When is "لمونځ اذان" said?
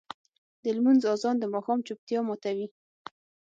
0.75-1.35